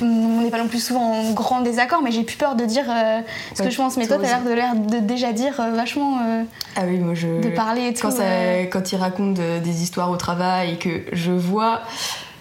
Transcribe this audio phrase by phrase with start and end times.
[0.00, 2.84] On n'est pas non plus souvent en grand désaccord, mais j'ai plus peur de dire
[2.88, 3.20] euh,
[3.54, 3.96] ce Ouais, que je pense.
[3.98, 6.42] Mais toi t'as l'air de, l'air de déjà dire euh, vachement euh,
[6.76, 7.40] Ah oui, moi je.
[7.42, 8.00] de parler et tout.
[8.08, 8.64] Quand, ça- euh.
[8.64, 11.82] quand il raconte de- des histoires au travail et que je vois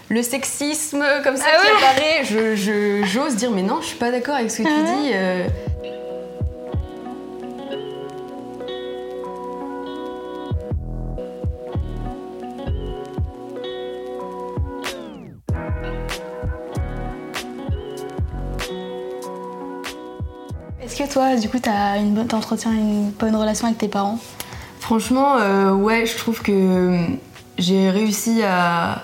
[0.10, 3.88] le sexisme comme ça Ah qui ouais apparaît, je- je- j'ose dire mais non, je
[3.88, 5.12] suis pas d'accord avec ce que tu Ah dis.
[21.14, 24.20] Toi, du coup, t'as une bonne, t'entretiens une bonne relation avec tes parents?
[24.80, 26.98] Franchement, euh, ouais, je trouve que
[27.58, 29.04] j'ai réussi à,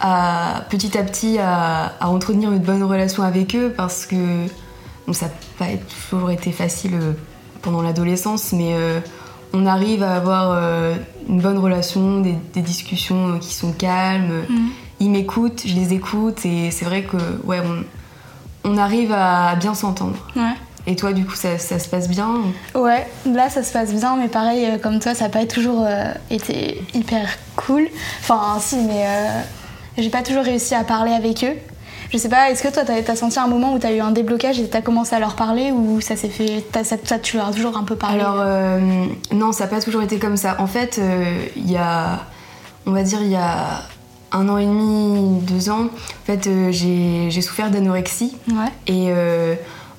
[0.00, 4.46] à, petit à petit à, à entretenir une bonne relation avec eux parce que
[5.06, 5.66] bon, ça n'a pas
[6.10, 7.12] toujours été facile euh,
[7.60, 9.00] pendant l'adolescence, mais euh,
[9.52, 10.94] on arrive à avoir euh,
[11.28, 14.44] une bonne relation, des, des discussions euh, qui sont calmes.
[15.00, 19.74] Ils m'écoutent, je les écoute et c'est vrai que ouais, on, on arrive à bien
[19.74, 20.16] s'entendre.
[20.36, 20.54] Ouais.
[20.86, 22.28] Et toi, du coup, ça, ça se passe bien
[22.74, 25.84] Ouais, là ça se passe bien, mais pareil, euh, comme toi, ça n'a pas toujours
[25.86, 27.86] euh, été hyper cool.
[28.20, 29.40] Enfin, si, mais euh,
[29.96, 31.54] j'ai pas toujours réussi à parler avec eux.
[32.12, 34.10] Je sais pas, est-ce que toi, t'as as senti un moment où t'as eu un
[34.10, 36.64] déblocage et t'as commencé à leur parler ou ça s'est fait.
[36.74, 38.20] ça, ça, tu leur as toujours un peu parlé?
[38.20, 38.44] Alors
[39.32, 40.56] non, ça n'a pas toujours été comme ça.
[40.58, 41.00] En fait,
[41.56, 42.20] il y a,
[42.84, 43.82] on va dire, il y a
[44.30, 48.70] un an et demi, deux ans, en fait, j'ai souffert d'anorexie Ouais.
[48.88, 49.10] et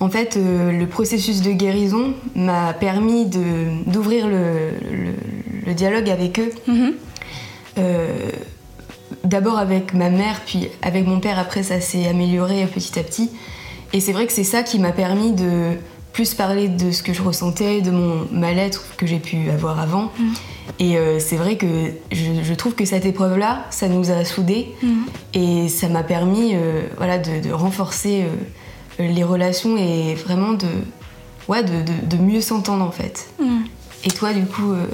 [0.03, 6.39] en fait, euh, le processus de guérison m'a permis d'ouvrir le, le- le dialogue avec
[6.39, 6.51] eux.
[6.67, 6.94] Mhm.
[7.78, 8.29] Euh,
[9.23, 11.39] D'abord avec ma mère, puis avec mon père.
[11.39, 13.29] Après, ça s'est amélioré petit à petit.
[13.94, 15.78] Et c'est vrai que c'est ça qui m'a permis de
[16.11, 20.11] plus parler de ce que je ressentais, de mon mal-être que j'ai pu avoir avant.
[20.79, 21.67] Et euh, c'est vrai que
[22.11, 24.69] je, je trouve que cette épreuve-là, ça nous a soudés.
[25.33, 26.55] Et ça m'a permis
[26.97, 28.23] voilà, de, de renforcer
[28.99, 30.67] les relations et vraiment de,
[31.47, 33.25] ouais, de, de- de mieux s'entendre en fait.
[33.39, 33.63] Mhm.
[34.05, 34.85] Et toi, du coup, euh,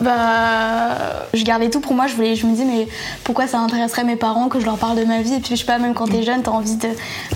[0.00, 2.06] Bah, je gardais tout pour moi.
[2.06, 2.88] Je voulais, je me disais, mais
[3.24, 5.34] pourquoi ça intéresserait mes parents que je leur parle de ma vie?
[5.34, 6.88] Et puis, je sais pas, même quand t'es jeune, t'as envie de.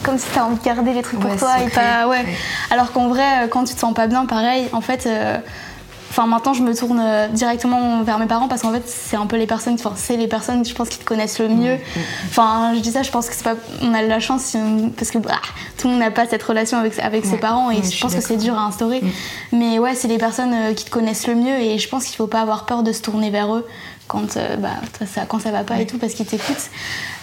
[0.02, 2.08] Comme si t'as envie de garder les trucs pour toi et pas.
[2.08, 2.20] Ouais.
[2.22, 2.26] ouais.
[2.70, 5.04] Alors qu'en vrai, euh, quand tu te sens pas bien, pareil, en fait.
[5.06, 5.36] euh,
[6.16, 9.26] Enfin, maintenant, je me tourne euh, directement vers mes parents parce qu'en fait, c'est un
[9.26, 11.76] peu les personnes, enfin, c'est les personnes, je pense, qui te connaissent le mieux.
[12.28, 14.56] Enfin, je dis ça, je pense que c'est pas, on a de la chance
[14.96, 15.40] parce que bah,
[15.76, 18.14] tout le monde n'a pas cette relation avec, avec ses parents et ouais, je pense
[18.14, 19.02] que c'est dur à instaurer.
[19.50, 22.14] Mais ouais, c'est les personnes euh, qui te connaissent le mieux et je pense qu'il
[22.14, 23.66] faut pas avoir peur de se tourner vers eux
[24.06, 24.68] quand, euh, bah,
[25.12, 26.70] ça, quand ça va pas et tout parce qu'ils t'écoutent.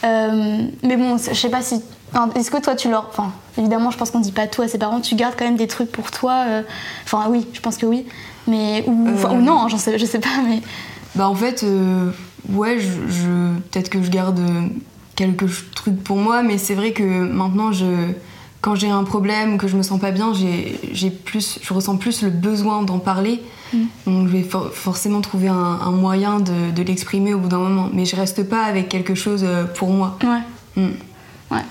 [0.03, 1.81] Euh, mais bon, je sais pas si.
[2.35, 3.07] Est-ce que toi tu leur.
[3.07, 5.55] Enfin, évidemment, je pense qu'on dit pas tout à ses parents, tu gardes quand même
[5.55, 6.43] des trucs pour toi.
[7.05, 8.05] Enfin, oui, je pense que oui.
[8.51, 8.83] Mais.
[8.87, 10.61] Ou, Euh, ou non, hein, j'en sais, je sais pas, mais.
[11.15, 12.09] Bah en fait, euh,
[12.49, 14.67] ouais, je, je- peut-être que je garde euh,
[15.15, 15.45] quelques
[15.75, 17.85] trucs pour moi, mais c'est vrai que maintenant, je,
[18.61, 21.73] quand j'ai un problème ou que je me sens pas bien, j'ai, j'ai plus, je
[21.73, 23.41] ressens plus le besoin d'en parler.
[24.05, 27.57] Donc je vais for- forcément trouver un, un moyen de, de l'exprimer au bout d'un
[27.59, 27.89] moment.
[27.93, 29.45] Mais je reste pas avec quelque chose
[29.75, 30.17] pour moi.
[30.23, 30.81] Ouais.
[30.83, 30.89] Mm.
[31.51, 31.61] Ouais.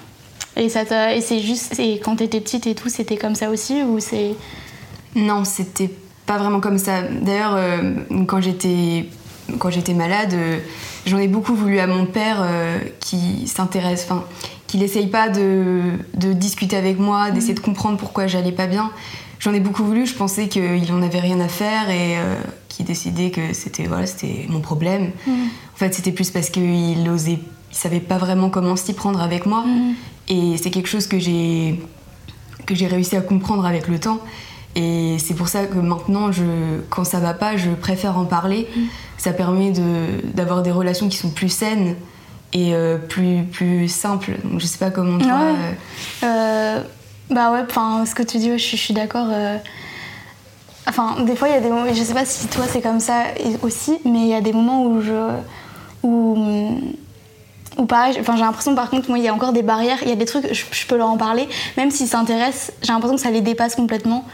[0.57, 1.79] Et, ça et c'est juste.
[1.79, 4.35] Et quand t'étais petite et tout, c'était comme ça aussi Ou c'est.
[5.15, 5.91] Non, c'était
[6.31, 7.03] pas vraiment comme ça.
[7.03, 7.95] D'ailleurs, euh,
[8.29, 9.07] quand j'étais
[9.59, 10.59] quand j'étais malade, euh,
[11.05, 14.23] j'en ai beaucoup voulu à mon père euh, qui s'intéresse, enfin,
[14.69, 15.83] qu'il essaye pas de,
[16.15, 18.93] de discuter avec moi, d'essayer de comprendre pourquoi j'allais pas bien.
[19.41, 20.07] J'en ai beaucoup voulu.
[20.07, 22.37] Je pensais qu'il en avait rien à faire et euh,
[22.69, 25.11] qu'il décidait que c'était voilà, c'était mon problème.
[25.27, 27.41] En fait, c'était plus parce qu'il osait,
[27.73, 29.65] il savait pas vraiment comment s'y prendre avec moi.
[30.29, 31.81] Et c'est quelque chose que j'ai
[32.67, 34.21] que j'ai réussi à comprendre avec le temps.
[34.77, 36.43] Et c'est pour ça que maintenant, je,
[36.91, 38.69] quand ça va pas, je préfère en parler.
[39.19, 41.97] Ça permet de- d'avoir des relations qui sont plus saines
[42.53, 44.33] et euh, plus, plus simples.
[44.45, 45.29] Donc, je sais pas comment toi.
[45.29, 45.55] Ouais.
[46.23, 46.83] euh, Euh,
[47.31, 49.27] bah ouais, enfin, ce que tu dis, ouais, je, suis- je suis d'accord.
[49.31, 49.57] euh.
[50.89, 53.01] Enfin, des fois, il y a des moments, je sais pas si toi c'est comme
[53.01, 53.25] ça
[53.63, 55.29] aussi, mais il y a des moments où je.
[56.03, 56.37] où.
[57.77, 60.09] où pareil, enfin, j'ai l'impression par contre, moi, il y a encore des barrières, il
[60.09, 63.17] y a des trucs, je, je peux leur en parler, même s'ils s'intéressent, j'ai l'impression
[63.17, 64.25] que ça les dépasse complètement.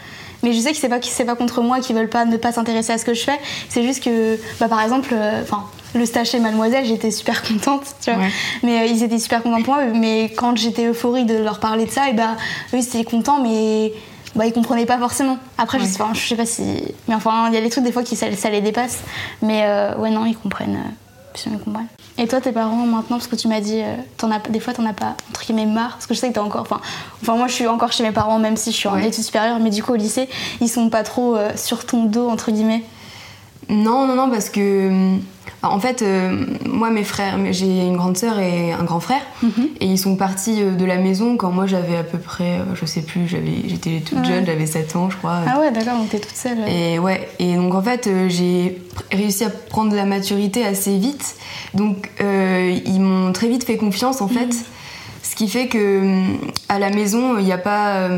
[0.47, 2.53] Mais je sais que c'est pas, c'est pas contre moi qu'ils veulent pas ne pas
[2.53, 3.37] s'intéresser à ce que je fais,
[3.69, 5.65] c'est juste que, bah, par exemple, euh, enfin,
[5.97, 8.23] le stage chez Mademoiselle, j'étais super contente, tu vois.
[8.63, 9.87] Mais euh, ils étaient super contents pour moi.
[9.87, 12.37] Mais quand j'étais euphorique de leur parler de ça, et bah,
[12.73, 13.93] eux, ils étaient contents, mais
[14.37, 15.39] bah, ils comprenaient pas forcément.
[15.59, 16.63] Après, je, sais pas, je sais pas si.
[17.09, 19.01] Mais enfin, il y a des trucs des fois qui ça, les dépasse.
[19.43, 20.79] Mais euh, ouais, non, ils comprennent.
[21.47, 22.23] Euh.
[22.23, 24.87] Et toi, tes parents maintenant, parce que tu m'as dit, euh, as, des fois, t'en
[24.87, 26.63] as pas, entre guillemets, marre, parce que je sais que t'es encore.
[26.63, 26.81] Enfin,
[27.23, 29.59] enfin, moi, je suis encore chez mes parents, même si je suis en études supérieures,
[29.61, 30.29] mais du coup, au lycée,
[30.61, 32.85] ils sont pas trop sur ton dos, entre guillemets.
[33.69, 35.21] Non, non, non, parce que hum,
[35.63, 39.69] en fait, euh, moi, mes frères, j'ai une grande sœur et un grand frère, mhm.
[39.81, 42.75] et ils sont partis euh, de la maison quand moi j'avais à peu près, euh,
[42.75, 45.41] je sais plus, j'étais toute jeune, j'avais 7 ans, je crois.
[45.47, 46.59] Ah ouais, d'accord, donc t'es toute seule.
[46.69, 51.37] Et ouais, et donc en fait, j'ai réussi à prendre de la maturité assez vite,
[51.75, 54.65] donc ils m'ont très vite fait confiance en fait, mhm.
[55.23, 56.23] ce qui fait que
[56.69, 58.09] à la maison, il n'y a pas.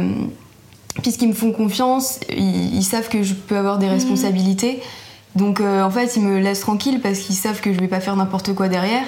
[1.02, 3.92] Puisqu'ils me font confiance, ils, savent que je peux avoir des mhm.
[3.92, 4.80] responsabilités.
[5.38, 8.00] Donc euh, en fait, ils me laissent tranquille parce qu'ils savent que je vais pas
[8.00, 9.04] faire n'importe quoi derrière.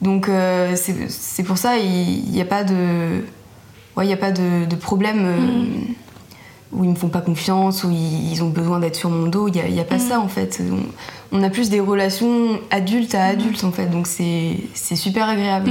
[0.00, 3.22] Donc euh, c'est pour ça, il n'y a pas de,
[3.96, 5.94] ouais, y a pas de, problème euh, mm.
[6.72, 9.48] où ils me font pas confiance, où ils, ont besoin d'être sur mon dos.
[9.48, 10.08] Il n'y a, pas mm.
[10.08, 10.62] ça en fait.
[11.30, 15.70] On, a plus des relations adulte à adulte en fait, donc c'est super agréable.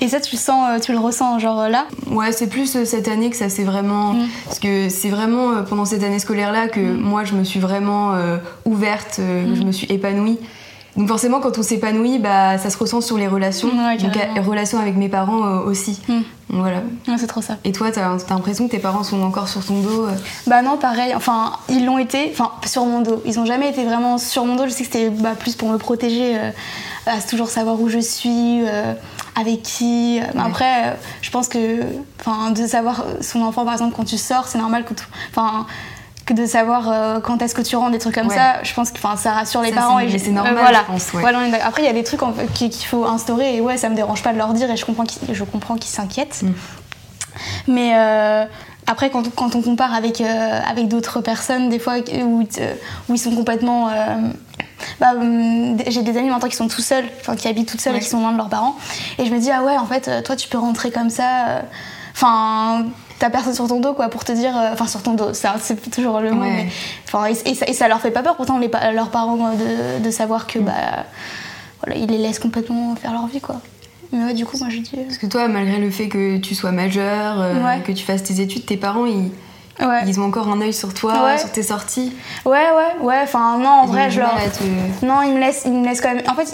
[0.00, 2.84] Et ça, tu le sens, euh, tu le ressens genre là Ouais, c'est plus euh,
[2.84, 4.12] cette année que ça s'est vraiment.
[4.12, 4.28] Mm.
[4.44, 7.00] Parce que c'est vraiment euh, pendant cette année scolaire-là que mm.
[7.00, 8.14] moi, je me suis vraiment
[8.64, 9.54] ouverte, mm.
[9.54, 10.38] je me suis épanouie.
[10.96, 13.68] Donc forcément, quand on s'épanouit, bah, ça se ressent sur les relations.
[13.68, 16.00] donc les relations avec mes parents aussi.
[16.48, 16.82] voilà.
[17.16, 17.56] c'est trop ça.
[17.64, 20.06] Et toi, t'as as, l'impression que tes parents sont encore sur ton dos
[20.48, 21.12] Bah non, pareil.
[21.14, 22.30] Enfin, ils l'ont été.
[22.32, 23.22] Enfin, sur mon dos.
[23.26, 24.64] Ils ont jamais été vraiment sur mon dos.
[24.64, 26.36] Je sais que c'était bah, plus pour me protéger,
[27.06, 28.62] à toujours savoir où je suis
[29.38, 30.20] avec qui.
[30.38, 34.58] Après, euh, je pense que de savoir son enfant, par exemple, quand tu sors, c'est
[34.58, 34.94] normal que,
[35.30, 35.66] enfin,
[36.26, 38.62] que de savoir euh, quand est-ce que tu rentres, des trucs comme ça.
[38.62, 39.98] Je pense que ça rassure les parents.
[39.98, 40.84] et c'est normal, voilà.
[40.86, 41.24] je pense.
[41.62, 42.20] après, il y a des trucs
[42.54, 44.84] qu'il faut instaurer et ouais, ça me dérange pas de leur dire et je
[45.44, 46.42] comprends qu'ils s'inquiètent.
[46.42, 46.52] Mm.
[47.68, 48.44] Mais euh,
[48.86, 52.42] après, quand, quand, on compare avec, avec d'autres personnes, des fois où,
[53.08, 53.90] où ils sont complètement
[55.00, 57.96] bah, hum, j'ai des amis maintenant qui sont tout seuls, enfin qui habitent toutes seules
[57.96, 58.76] et qui sont loin de leurs parents.
[59.18, 61.48] Et je me dis, ah ouais, en fait, euh, toi, tu peux rentrer comme ça.
[61.48, 61.60] Euh,
[62.12, 62.86] enfin.
[63.18, 65.90] T'as personne sur ton dos quoi pour te dire euh, enfin sur ton dos c'est
[65.90, 66.68] toujours le mot mais,
[67.28, 70.46] et, ça, et, ça, leur fait pas peur pourtant les, leurs parents de, de, savoir
[70.46, 70.64] que mm.
[70.64, 70.72] bah
[71.82, 73.60] voilà ils les laissent complètement faire leur vie quoi
[74.12, 74.96] mais ouais, du coup, moi je dis.
[75.04, 77.44] Parce que toi, malgré le fait que tu sois majeur,
[77.84, 79.30] que tu fasses tes études, tes parents, ils,
[80.06, 82.12] ils ont encore un œil sur toi, sur tes sorties.
[82.44, 83.20] Ouais, ouais, ouais.
[83.22, 84.34] Enfin, non, en vrai, je leur.
[85.02, 86.24] Non, ils me laissent, ils me laissent quand même.
[86.28, 86.52] En fait,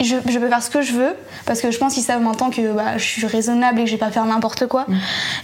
[0.00, 1.14] je, je, peux faire ce que je veux
[1.46, 3.94] parce que je pense qu'ils savent maintenant que bah, je suis raisonnable et que je
[3.94, 4.86] vais pas faire n'importe quoi.
[4.88, 4.94] Mm.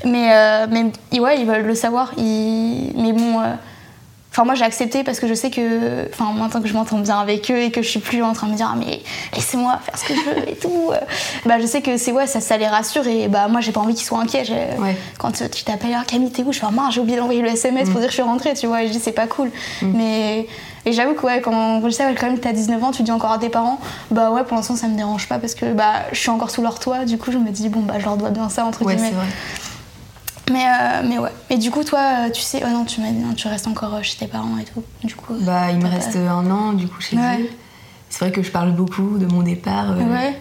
[0.06, 2.12] Mais, euh, mais ouais, ils veulent le savoir.
[2.16, 3.40] Mais bon.
[3.40, 3.54] Euh,
[4.32, 7.18] Enfin, moi, j'ai accepté parce que je sais que, enfin, maintenant que je m'entends bien
[7.18, 9.00] avec eux et que je suis plus en train de me dire, ah, mais
[9.34, 10.98] laissez-moi faire ce que je veux et tout, euh,
[11.46, 13.80] bah, je sais que c'est, ouais, ça, ça les rassure et bah, moi, j'ai pas
[13.80, 14.44] envie qu'ils soient inquiets.
[15.18, 16.52] Quand tu t'appelles, ah, Camille, t'es où?
[16.52, 18.00] Je fais, ah, j'ai oublié d'envoyer le SMS pour mm.
[18.00, 19.50] dire que je suis rentrée, tu vois, et je dis, c'est pas cool.
[19.82, 19.92] Mm.
[19.96, 20.46] Mais,
[20.86, 23.32] et j'avoue que, ouais, quand je sais, quand même, t'as 19 ans, tu dis encore
[23.32, 23.80] à tes parents,
[24.12, 26.62] bah, ouais, pour l'instant, ça me dérange pas parce que, bah, je suis encore sous
[26.62, 28.84] leur toit, du coup, je me dis, bon, bah, je leur dois bien ça, entre
[28.84, 29.12] guillemets.
[30.50, 31.30] Mais, euh, mais ouais.
[31.48, 33.94] Mais du coup, toi, euh, tu sais, oh non, tu m'as dit, tu restes encore
[33.94, 34.82] euh, chez tes parents et tout.
[35.04, 35.34] Du coup.
[35.40, 37.48] Bah, il me reste un an, du coup, chez eux.
[38.08, 39.96] C'est vrai que je parle beaucoup de mon départ.
[39.96, 40.36] Ouais.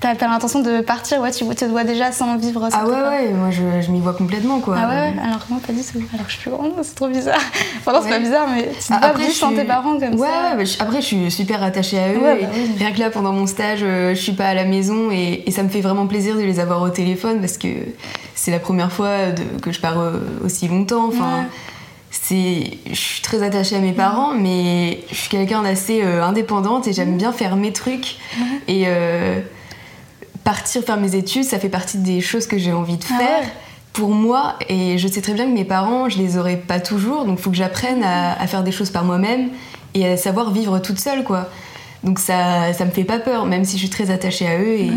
[0.00, 3.32] T'as as, l'intention de partir, ouais, tu te vois déjà sans vivre Ah ouais, ouais,
[3.32, 4.76] moi je, je m'y vois complètement quoi.
[4.78, 5.98] Ah ouais, alors que moi pas du tout.
[6.14, 7.40] Alors je suis plus grande, c'est trop bizarre.
[7.80, 10.56] Enfin, c'est pas bizarre, mais tu te ah, après, sans tes parents comme ouais, ça.
[10.56, 12.20] Ouais, après je suis super attachée à eux.
[12.20, 12.46] Bah
[12.78, 15.62] rien que là, pendant mon stage, je suis pas à la maison et, et, ça
[15.62, 17.68] me fait vraiment plaisir de les avoir au téléphone parce que
[18.38, 21.08] c'est la première fois de, que je pars euh, aussi longtemps.
[21.08, 21.46] Enfin,
[22.10, 26.86] c'est, je suis très attachée à mes parents, mais je suis quelqu'un d'assez euh, indépendante
[26.86, 28.16] et j'aime bien faire mes trucs.
[28.68, 29.40] Et euh,
[30.48, 33.50] partir faire mes études, ça fait partie des choses que j'ai envie de ah faire.
[33.92, 37.26] Pour moi, et je sais très bien que mes parents, je les aurai pas toujours,
[37.26, 39.50] donc il faut que j'apprenne à, faire des choses par moi-même
[39.92, 41.50] et à savoir vivre toute seule, quoi.
[42.02, 44.78] Donc ça, ça me fait pas peur, même si je suis très attachée à eux.
[44.78, 44.90] Et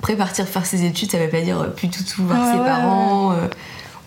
[0.00, 3.30] après, partir faire ses études, ça veut pas dire plus tout, tout voir ses parents.
[3.34, 3.46] Euh,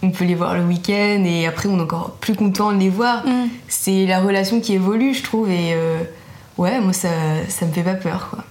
[0.03, 2.89] on peut les voir le week-end et après, on est encore plus content de les
[2.89, 3.25] voir.
[3.25, 3.47] Mm.
[3.69, 5.49] C'est la relation qui évolue, je trouve.
[5.49, 5.99] Et euh,
[6.57, 7.07] ouais, moi, ça,
[7.47, 8.43] ça me fait pas peur, quoi.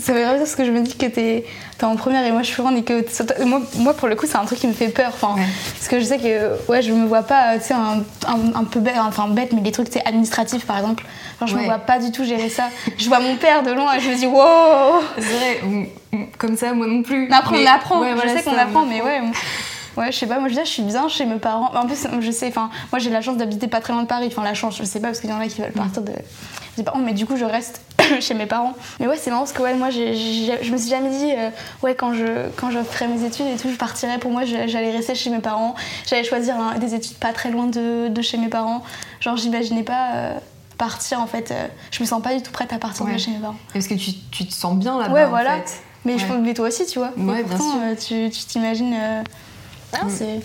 [0.00, 1.44] Ça veut dire parce que je me dis que t'es
[1.80, 3.04] es en première et moi je suis grande et que
[3.44, 5.34] moi, moi, pour le coup c'est un truc qui me fait peur enfin
[5.74, 8.80] parce que je sais que ouais je me vois pas tu sais un, un, peu
[8.80, 11.04] bête enfin bête mais les trucs c'est administratifs par exemple.
[11.46, 12.68] Je me vois pas du tout gérer ça.
[12.98, 15.02] Je vois mon père de loin et je me dis wow.
[15.18, 15.90] C'est vrai
[16.38, 17.28] comme ça moi non plus.
[17.28, 18.02] Mais après on apprend.
[18.16, 19.20] je sais qu'on apprend mais ouais
[19.96, 21.74] Ouais, je sais pas, moi je dis, je suis bien chez mes parents.
[21.74, 24.26] En plus, je sais, enfin, moi j'ai la chance d'habiter pas très loin de Paris.
[24.28, 26.12] Enfin, la chance, je sais pas, parce qu'il y en a qui veulent partir de.
[26.12, 27.82] Je dis pas, mais du coup, je reste
[28.20, 28.74] chez mes parents.
[28.98, 31.32] Mais ouais, c'est marrant parce que ouais, moi, j'ai- j'ai- je me suis jamais dit,
[31.36, 31.50] euh,
[31.82, 34.18] ouais, quand je, quand je ferais mes études et tout, je partirais.
[34.18, 35.74] Pour moi, je- j'allais rester chez mes parents.
[36.08, 38.82] J'allais choisir hein, des études pas très loin de, de chez mes parents.
[39.20, 40.38] Genre, j'imaginais pas euh,
[40.78, 41.50] partir en fait.
[41.50, 43.12] euh, je me sens pas du tout prête à partir Ouais.
[43.14, 43.56] de chez mes parents.
[43.72, 45.56] Parce que tu, tu te sens bien là-bas Ouais, en voilà.
[45.56, 45.82] fait?
[46.06, 46.30] Mais je Ouais.
[46.30, 47.10] pense mais toi aussi, tu vois.
[47.16, 47.80] Et Ouais, bien pourtant, sûr.
[48.14, 48.94] euh, tu t'imagines.
[49.92, 50.40] ah, c'est.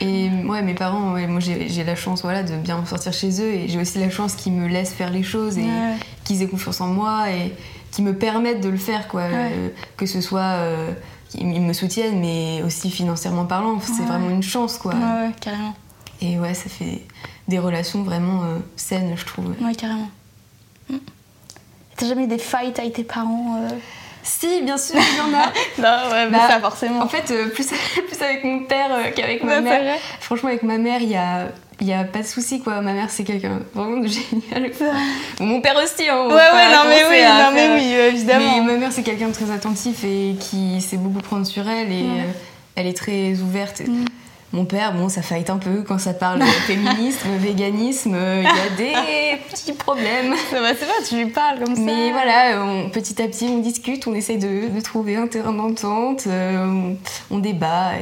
[0.00, 3.52] Et ouais, mes parents, ouais, moi j'ai la chance voilà, de bien sortir chez eux
[3.54, 5.94] et j'ai aussi la chance qu'ils me laissent faire les choses et Ouais.
[6.26, 7.54] Qu'ils aient confiance en moi et
[7.92, 9.22] qu'ils me permettent de le faire, quoi.
[9.22, 10.40] Euh, que ce soit.
[10.40, 10.92] euh,
[11.28, 14.06] qu'ils me soutiennent, mais aussi financièrement parlant, c'est Ouais.
[14.06, 14.94] vraiment une chance, quoi.
[14.94, 15.74] Ouais, carrément.
[16.20, 17.02] Et ouais, ça fait
[17.48, 19.48] des relations vraiment euh, saines, je trouve.
[19.60, 20.08] Ouais, carrément.
[20.88, 20.96] Mm.
[21.96, 23.68] T'as jamais eu des fights avec tes parents euh
[24.26, 25.52] Si, bien sûr, il y en a.
[25.78, 27.00] Non, ouais, mais Bah, ça forcément.
[27.02, 27.66] En fait, euh, plus,
[28.08, 29.98] plus avec mon père euh, qu'avec ma mère.
[30.20, 31.48] Franchement, avec ma mère, il y a,
[31.80, 32.80] il y a pas de souci, quoi.
[32.80, 34.72] Ma mère, c'est quelqu'un vraiment de génial.
[35.38, 36.26] Mon père aussi, hein.
[36.26, 38.56] Ouais, ouais, non, mais oui, non, mais oui, euh, évidemment.
[38.64, 41.92] Mais ma mère, c'est quelqu'un de très attentif et qui sait beaucoup prendre sur elle
[41.92, 42.26] et Ouais.
[42.74, 43.80] elle est très ouverte.
[43.86, 44.04] Mm.
[44.56, 48.76] Mon père, bon, ça fight un peu quand ça parle féminisme, véganisme, il y a
[48.76, 50.34] des petits problèmes.
[50.50, 51.82] Ça va, c'est pas, tu lui parles comme ça.
[51.82, 55.52] Mais voilà, on- petit à petit, on discute, on essaye de, de trouver un terrain
[55.52, 56.96] d'entente, euh, on,
[57.30, 57.92] on débat.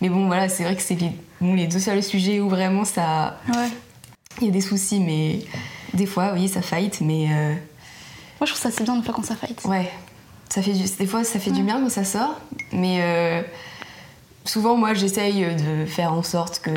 [0.00, 2.84] Mais bon, voilà, c'est vrai que c'est les, bon, les deux seuls sujets où vraiment
[2.84, 3.38] ça.
[3.48, 3.68] Ouais.
[4.40, 5.38] Il y a des soucis, mais
[5.94, 7.52] des fois, oui, ça fight, mais euh,
[8.40, 9.60] Moi, je trouve ça c'est bien de faire quand ça fight.
[9.64, 9.88] ouais,
[10.48, 12.40] ça fait du, des fois, ça fait du bien quand ça sort,
[12.72, 13.42] mais euh,
[14.50, 16.70] souvent, moi, j'essaye de faire en sorte que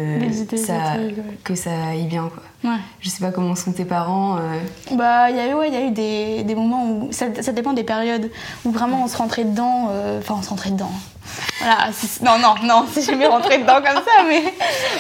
[0.58, 1.16] ça, ouais.
[1.44, 2.72] que ça aille bien, quoi.
[2.72, 2.78] Ouais.
[3.02, 4.38] Je sais pas comment sont tes parents.
[4.38, 4.60] euh,
[4.96, 7.08] Bah, il y a eu, ouais, y a eu des, des moments où.
[7.12, 8.30] Ça, ça dépend des périodes
[8.64, 9.88] où vraiment on se rentrait dedans.
[9.92, 10.92] euh, Enfin, on se rentrait dedans.
[11.60, 11.92] Voilà.
[11.92, 14.44] si- non, non, non, c'est jamais rentré dedans comme ça, mais.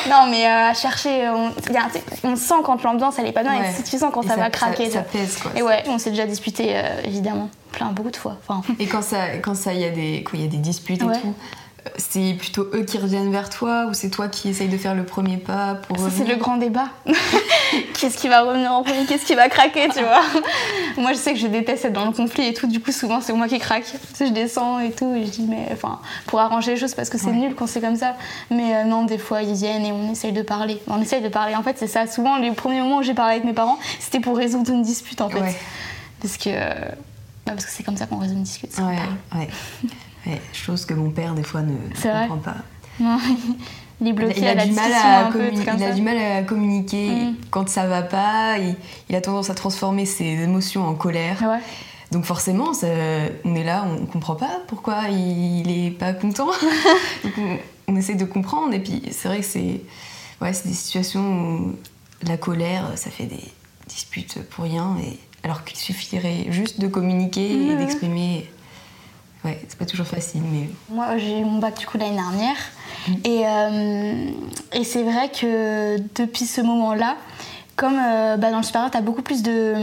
[0.09, 1.29] Non, mais euh, à chercher.
[1.29, 1.87] On, a
[2.23, 3.73] on sent quand l'ambiance elle est pas bien Ouais.
[3.79, 4.89] et tu sens quand et ça, va craquer.
[4.89, 5.51] Ça, pèse, quoi.
[5.55, 6.75] Et ouais, on s'est déjà disputé,
[7.05, 8.37] évidemment, plein, beaucoup de fois.
[8.47, 10.57] Enfin, Et quand ça, quand ça, il y a des, quand il y a des
[10.57, 11.33] disputes et tout,
[11.97, 15.03] c'est plutôt eux qui reviennent vers toi ou c'est toi qui essayes de faire le
[15.05, 16.87] premier pas pour ça, c'est le grand débat.
[17.99, 19.05] Qu'est-ce qui va revenir en premier?
[19.05, 20.21] Qu'est-ce qui va craquer, tu vois?
[20.97, 22.67] Moi, je sais que je déteste être dans le conflit et tout.
[22.67, 23.83] Du coup, souvent, c'est moi qui craque.
[23.85, 25.13] Tu sais, je descends et tout.
[25.15, 27.33] Et je dis, mais enfin, pour arranger les choses, parce que c'est Ouais.
[27.33, 28.15] nul quand c'est comme ça.
[28.51, 30.81] Mais euh, non, des fois, ils viennent et on essaye de parler.
[30.87, 31.55] On essaye de parler.
[31.55, 32.05] En fait, c'est ça.
[32.07, 35.21] Souvent, les premiers moments où j'ai parlé avec mes parents, c'était pour résoudre une dispute,
[35.21, 35.39] en fait.
[35.41, 35.55] Ouais.
[36.21, 36.49] Parce que.
[36.49, 36.73] euh,
[37.45, 38.71] parce que c'est comme ça qu'on résout une dispute.
[38.77, 39.47] ouais.
[40.25, 42.55] Ouais, chose que mon père des fois ne, comprend pas.
[42.99, 43.17] Non,
[44.01, 45.65] il est Il, bloqué il à a la du mal à un peu, communi- truc
[45.67, 45.93] comme il a ça.
[45.95, 47.35] du mal à communiquer Mm.
[47.51, 48.57] quand ça va pas.
[48.59, 48.75] Il,
[49.09, 51.41] il a tendance à transformer ses émotions en colère.
[51.41, 51.59] Ouais.
[52.11, 52.87] Donc forcément, ça-
[53.43, 56.47] on est là, on comprend pas pourquoi il est pas content.
[57.23, 57.57] Donc on,
[57.93, 59.81] on essaie de comprendre et puis c'est vrai que c'est
[60.41, 61.75] ouais, des situations où
[62.27, 63.43] la colère, ça fait des
[63.87, 67.77] disputes pour rien et alors qu'il suffirait juste de communiquer et Ouais.
[67.77, 68.49] d'exprimer.
[69.45, 72.55] Ouais, c'est pas toujours facile, mais Moi, j'ai eu mon bac du coup l'année dernière.
[73.07, 73.13] Mm.
[73.25, 74.25] Et, euh,
[74.73, 77.17] et c'est vrai que depuis ce moment-là,
[77.75, 79.73] comme euh, bah, dans le supérieur, tu as beaucoup plus de.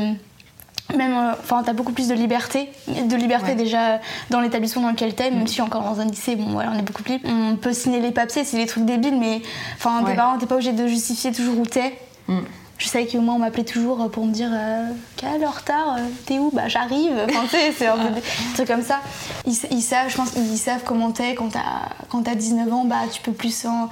[0.96, 3.54] Même, euh, enfin, t'as beaucoup plus de liberté, de liberté Ouais.
[3.54, 4.00] déjà
[4.30, 6.72] dans l'établissement dans lequel t'es, même si je suis encore dans un lycée, bon voilà,
[6.74, 7.28] on est beaucoup plus libre.
[7.30, 9.40] On peut signer les papiers, c'est des trucs débiles, mais
[9.76, 10.16] enfin, tes Ouais.
[10.16, 11.96] parents, t'es pas obligé de justifier toujours où t'es.
[12.26, 12.38] Mm.
[12.80, 14.50] Je savais que moi, on m'appelait toujours pour me dire
[15.16, 15.96] Quelle heure retard
[16.26, 16.50] T'es où?
[16.52, 17.12] Bah, j'arrive.
[17.28, 17.46] Enfin,
[17.76, 18.22] c'est un peu des
[18.54, 19.00] trucs comme ça.
[19.46, 21.34] Ils, ils savent, je pense savent comment t'es.
[21.34, 21.60] Quand t'as
[22.08, 23.88] quand t'as 19 ans, bah, tu peux plus, en-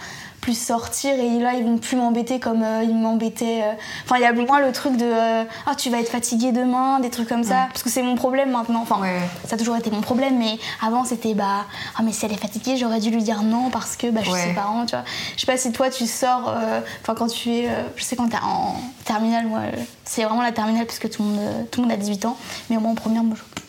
[0.48, 3.60] plus sortir et là, ils vont plus m'embêter comme euh, ils m'embêtaient.
[3.64, 3.72] euh.
[4.04, 7.00] Enfin, il y a moins le truc de euh, Ah, tu vas être fatigué demain,
[7.00, 7.66] des trucs comme ça.
[7.68, 8.80] Parce que c'est mon problème maintenant.
[8.80, 9.18] Enfin, Ouais.
[9.46, 11.66] ça a toujours été mon problème, mais avant, c'était bah,
[11.98, 14.30] ah, mais si elle est fatiguée, j'aurais dû lui dire non parce que bah, je
[14.30, 14.46] suis Ouais.
[14.48, 15.04] ses parents, tu vois.
[15.36, 16.54] Je sais pas si toi, tu sors,
[17.02, 18.74] enfin, quand tu es, je sais quand t'es en
[19.04, 19.60] terminale, moi,
[20.06, 21.40] c'est vraiment la terminale parce que tout le monde,
[21.70, 22.38] tout le monde a 18 ans,
[22.70, 23.60] mais au moins en première, moi, je-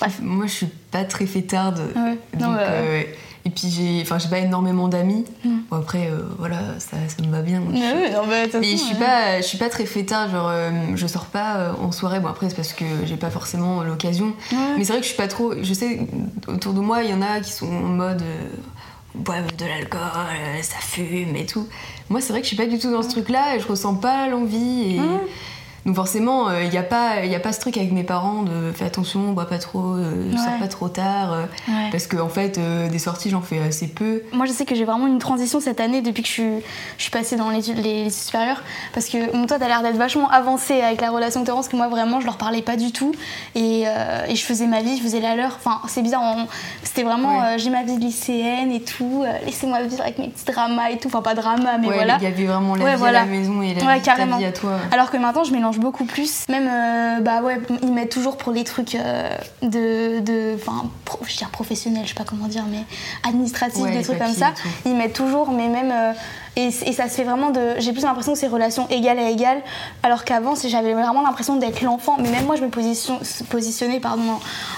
[0.00, 0.18] Bref.
[0.20, 1.78] moi je suis pas très fêtarde.
[1.94, 2.18] Ouais.
[2.40, 2.66] Non, Donc, bah,
[3.46, 5.24] et puis j'ai enfin j'ai pas énormément d'amis.
[5.44, 5.50] Mm.
[5.70, 7.60] Bon, après euh, voilà, ça, ça me va bien.
[7.60, 9.00] Mais oui, non, bah, de toute Mais je suis ouais.
[9.00, 12.18] pas, je suis pas très fêtarde, genre euh, je sors pas euh, en soirée.
[12.18, 14.34] Bon après c'est parce que j'ai pas forcément l'occasion.
[14.50, 14.58] Ouais.
[14.76, 15.54] Mais c'est vrai que je suis pas trop.
[15.62, 16.00] Je sais
[16.48, 18.24] autour de moi il y en a qui sont en mode
[19.14, 20.00] boivent de l'alcool,
[20.62, 21.68] ça fume et tout.
[22.10, 23.68] Moi c'est vrai que je suis pas du tout dans ce truc là et je
[23.68, 24.96] ressens pas l'envie.
[24.96, 25.00] Et...
[25.86, 28.42] Donc forcément il y a pas, il y a pas ce truc avec mes parents
[28.42, 30.58] de fais attention, bois pas trop, euh, sors Ouais.
[30.60, 31.32] pas trop tard.
[31.32, 31.88] euh, Ouais.
[31.92, 34.22] Parce que en fait euh, des sorties j'en fais assez peu.
[34.32, 36.52] Moi, je sais que j'ai vraiment une transition cette année depuis que je suis,
[36.98, 38.62] je suis passée dans les, les, supérieures.
[38.92, 41.76] Parce que bon, toi, t'as l'air d'être vachement avancée avec la relation que parce que
[41.76, 43.12] moi, vraiment, je leur parlais pas du tout.
[43.54, 45.56] Et, euh, et je faisais ma vie, je faisais la leur.
[45.56, 46.22] Enfin, c'est bizarre.
[46.22, 46.46] on-
[46.82, 47.44] C'était vraiment, Ouais.
[47.54, 49.22] euh, j'ai ma vie de lycéenne et tout.
[49.24, 51.08] euh, Laissez-moi vivre avec mes petits dramas et tout.
[51.08, 52.16] Enfin, pas drama, mais ouais, voilà.
[52.20, 53.20] il y avait vraiment la Ouais, vie voilà.
[53.20, 54.72] à la maison et la Ouais, vie, ta vie à toi.
[54.92, 56.44] Alors que maintenant, je mélange beaucoup plus.
[56.48, 59.30] Même, euh, bah ouais, ils mettent toujours pour les trucs euh,
[59.62, 60.56] de, de,
[61.04, 62.84] pro- je veux dire professionnels, je sais pas comment dire, mais
[63.28, 64.52] administratifs, Ouais, des trucs comme ça.
[64.84, 66.12] Ils mettent toujours, mais même, euh,
[66.56, 69.28] et, et ça se fait vraiment de, j'ai plus l'impression que c'est relation égale à
[69.30, 69.58] égale,
[70.02, 72.16] alors qu'avant, j'avais vraiment l'impression d'être l'enfant.
[72.20, 73.18] Mais même moi, je me position,
[73.50, 74.22] positionnais, pardon,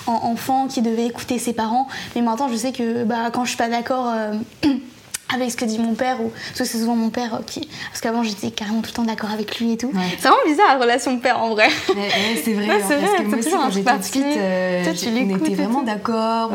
[0.06, 1.86] en, en enfant qui devait écouter ses parents.
[2.16, 4.12] Mais maintenant, je sais que, bah, quand je suis pas d'accord.
[5.34, 8.00] avec ce que dit mon père ou parce que c'est souvent mon père qui parce
[8.00, 10.00] qu'avant j'étais carrément tout le temps d'accord avec lui et tout Ouais.
[10.18, 13.00] c'est vraiment bizarre la relation de père en vrai Ouais, ouais, c'est vrai, hein, parce
[13.00, 16.50] vrai, que moi aussi quand j'étais petite, euh, Toi, tu j'ai- on était vraiment d'accord,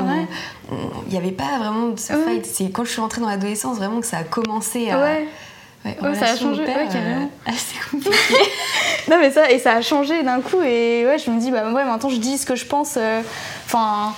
[1.08, 2.46] il n'y avait pas vraiment de ce fight.
[2.46, 5.00] C'est quand je suis rentrée dans l'adolescence vraiment que ça a commencé à...
[5.00, 5.28] ouais
[5.84, 7.30] ça a changé, père, ouais, carrément.
[7.48, 8.16] euh, assez compliqué.
[9.10, 11.66] non mais ça et ça a changé d'un coup et ouais je me dis bah
[11.66, 13.22] ouais maintenant je dis ce que je pense euh,
[13.66, 14.14] enfin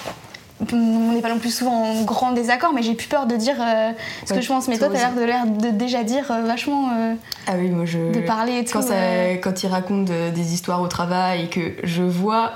[0.71, 3.55] on n'est pas non plus souvent en grand désaccord mais j'ai plus peur de dire
[3.59, 3.91] euh,
[4.25, 6.43] ce Ouais, que je pense mais toi t'as l'air de l'air de déjà dire euh,
[6.43, 7.13] vachement euh,
[7.47, 8.11] Ah oui, moi je...
[8.13, 9.35] de parler et tout quand, ça- euh.
[9.35, 12.53] quand il raconte de- des histoires au travail et que je vois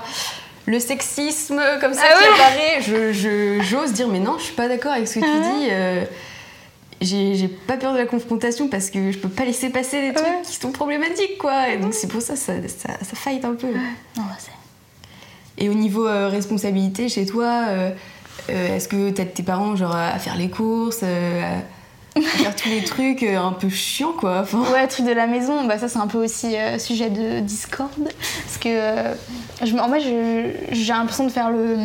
[0.66, 4.44] le sexisme comme ça Ah qui ouais apparaît, je- je- j'ose dire mais non, je
[4.44, 6.06] suis pas d'accord avec ce que tu Ah dis.
[7.02, 10.26] j'ai pas peur de la confrontation parce que je peux pas laisser passer des trucs
[10.26, 10.42] Ouais.
[10.44, 11.68] qui sont problématiques quoi.
[11.68, 13.68] Et donc c'est pour ça ça, ça, ça fight un peu.
[13.68, 14.50] non bah, c'est
[15.60, 17.90] Et au niveau euh, responsabilité chez toi, euh,
[18.48, 22.82] euh, est-ce que t'aides tes parents genre à faire les courses, à faire tous les
[22.82, 26.06] trucs un peu chiants quoi enfin, Ouais, truc de la maison, bah ça c'est un
[26.06, 27.90] peu aussi sujet de discorde.
[27.98, 28.70] Parce que
[29.62, 31.76] je, en vrai, j'ai l'impression de faire le.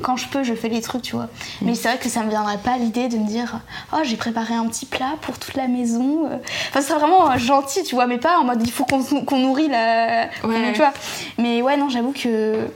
[0.00, 1.28] Quand je peux, je fais les trucs, tu vois.
[1.60, 3.60] Mais c'est vrai que ça me viendrait pas l'idée de me dire
[3.92, 6.24] Oh, j'ai préparé un petit plat pour toute la maison.
[6.70, 9.38] Enfin, ce serait vraiment gentil, tu vois, mais pas en mode il faut qu'on qu'on
[9.38, 10.28] nourrit la.
[10.42, 10.72] Ouais.
[10.72, 10.92] Tu vois.
[11.38, 12.68] Mais ouais, non, j'avoue que.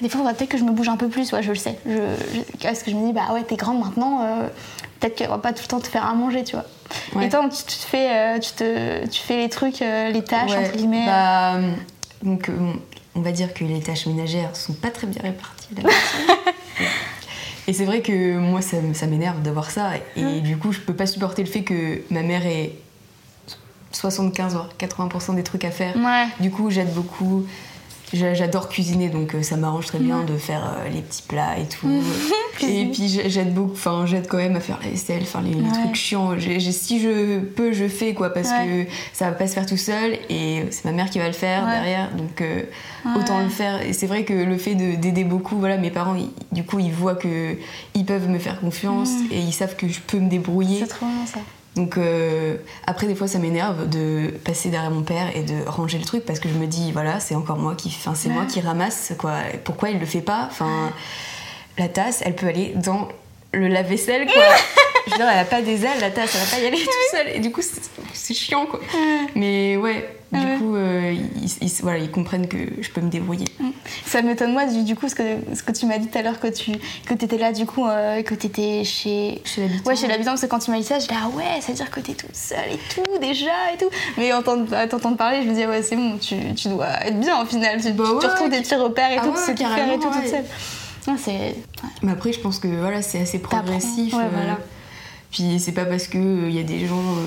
[0.00, 1.54] Des fois, il faudrait peut-être que je me bouge un peu plus, ouais, je le
[1.56, 1.78] sais.
[1.86, 4.48] Je, je- parce que je me dis, bah ouais, t'es grande maintenant, euh,
[4.98, 6.64] peut-être qu'elle va pas tout le temps te faire à manger, tu vois.
[7.14, 7.26] Ouais.
[7.26, 10.24] Et toi, tu, tu te fais, euh, tu, te, tu fais les trucs, euh, les
[10.24, 11.06] tâches, Ouais, entre guillemets.
[11.06, 11.54] bah,
[12.22, 12.50] donc,
[13.14, 15.68] on va dire que les tâches ménagères sont pas très bien réparties.
[17.68, 19.90] Et c'est vrai que moi, ça, ça m'énerve d'avoir ça.
[20.16, 20.40] Et Mm.
[20.40, 22.72] du coup, je peux pas supporter le fait que ma mère ait
[23.92, 25.94] 75 voire 80% des trucs à faire.
[25.96, 26.26] Ouais.
[26.40, 27.46] Du coup, j'aide beaucoup.
[28.12, 31.58] J'a- J'adore cuisiner, donc euh, ça m'arrange très bien de faire euh, les petits plats
[31.58, 31.88] et tout.
[32.62, 35.54] et puis j'ai- j'aide beaucoup, enfin j'aide quand même à faire la vaisselle, faire les,
[35.54, 35.70] les Ouais.
[35.72, 36.34] trucs chiants.
[36.38, 38.84] Si je peux, je fais quoi, parce Ouais.
[38.86, 41.32] que ça va pas se faire tout seul et c'est ma mère qui va le
[41.32, 41.70] faire Ouais.
[41.72, 42.62] derrière, donc euh,
[43.16, 43.80] autant le faire.
[43.82, 46.78] Et c'est vrai que le fait de- d'aider beaucoup, voilà, mes parents, ils- du coup,
[46.80, 47.56] ils voient que
[47.94, 50.80] ils peuvent me faire confiance et ils savent que je peux me débrouiller.
[50.80, 51.40] C'est trop bien ça.
[51.74, 52.56] Donc euh,
[52.86, 56.22] après des fois ça m'énerve de passer derrière mon père et de ranger le truc
[56.26, 59.14] parce que je me dis voilà c'est encore moi qui enfin c'est moi qui ramasse
[59.18, 59.36] quoi.
[59.64, 60.46] Pourquoi il le fait pas?
[60.50, 60.92] Enfin
[61.78, 63.08] la tasse elle peut aller dans
[63.54, 64.42] le lave-vaisselle quoi.
[65.06, 66.76] Je veux dire elle a pas des ailes la tasse elle va pas y aller
[66.84, 67.28] tout seul.
[67.34, 68.78] Et du coup c'est- chiant quoi.
[69.34, 73.46] Mais ouais du coup euh, ils, ils- voilà ils comprennent que je peux me débrouiller
[74.06, 75.22] Ça m'étonne moi du, du coup ce que,
[75.54, 76.72] ce que tu m'as dit tout à l'heure que tu
[77.06, 80.30] que étais là du coup euh, que tu étais chez chez l'habitant Ouais, chez l'habitant,
[80.32, 82.00] parce que quand tu m'as dit ça, je dis ah ouais, ça veut dire que
[82.00, 83.90] t'es toute seule et tout, déjà et tout.
[84.16, 87.18] Mais entendre, à t'entendre parler, je me dis ouais, c'est bon, tu, tu dois être
[87.18, 87.80] bien au final.
[87.80, 89.70] Tu, Bah tu ouais, retrouves des petits repères et Ah tout, ouais, tu sais tout
[89.70, 90.44] faire et tout toute seule.
[91.08, 91.16] Non.
[92.02, 94.14] Mais après, je pense que voilà, c'est assez progressif.
[94.14, 94.58] Euh, voilà.
[95.30, 97.26] Puis c'est pas parce que euh, il y a des gens, euh,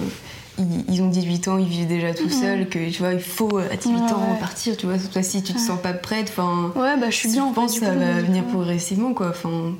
[0.57, 3.57] ils, ils ont 18 ans, ils vivent déjà tout seuls, que tu vois, il faut
[3.59, 4.01] euh, à 18 Mhm.
[4.05, 4.39] Ouais, ans ouais.
[4.39, 4.77] partir.
[4.77, 7.43] Tu vois, toi si tu te sens pas prête, enfin, Ouais, bah je suis bien
[7.45, 9.29] en je pense que ça va venir progressivement, quoi.
[9.29, 9.73] Enfin,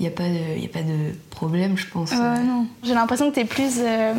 [0.00, 2.10] il y a pas de, y a pas de problème, je pense.
[2.10, 2.66] Ouais, non.
[2.82, 4.14] J'ai l'impression que t'es plus euh,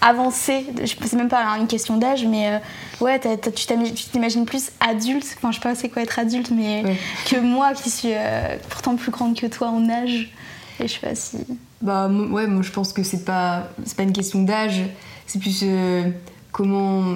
[0.00, 0.64] avancée.
[0.80, 4.70] Je sais même pas une question d'âge, mais euh, ouais, tu t'imagines- tu t'imagines plus
[4.80, 5.26] adulte.
[5.36, 6.96] Enfin, je sais pas c'est quoi être adulte, mais Ouais.
[7.28, 10.32] que moi qui suis euh, pourtant plus grande que toi en âge.
[10.80, 11.36] Et je sais pas si.
[11.82, 14.80] Bah ouais, moi je pense que c'est pas pas une question d'âge,
[15.28, 16.10] c'est plus euh,
[16.50, 17.14] comment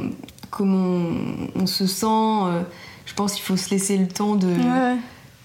[0.51, 1.09] comment
[1.57, 2.07] on se sent.
[2.07, 2.62] euh,
[3.07, 4.96] je pense qu'il faut se laisser le temps de Ouais.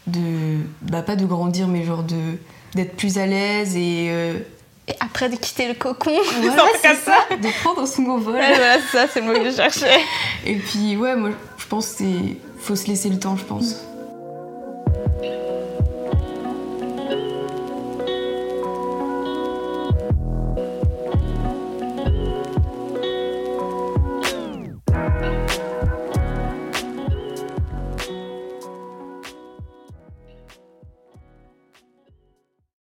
[0.06, 2.16] de bah pas de grandir mais genre de
[2.76, 4.38] d'être plus à l'aise et euh,
[4.88, 6.12] Et après de quitter le cocon.
[6.42, 8.36] voilà, c'est comme ça, de prendre son envol.
[8.36, 10.00] Ouais, voilà, ça, c'est le mot que je cherchais.
[10.46, 13.76] Et puis ouais, moi je pense c'est faut se laisser le temps, je pense.